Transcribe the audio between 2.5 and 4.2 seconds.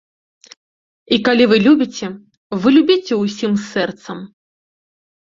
вы любіце ўсім сэрцам.